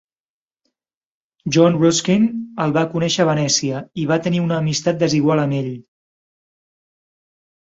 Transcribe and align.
John 1.57 1.75
Ruskin 1.83 2.25
el 2.65 2.73
va 2.77 2.83
conèixer 2.95 3.25
a 3.25 3.27
Venècia 3.31 3.83
i 4.05 4.09
va 4.13 4.19
tenir 4.29 4.41
una 4.47 4.59
amistat 4.63 4.99
desigual 5.05 5.43
amb 5.43 5.59
ell. 5.59 5.71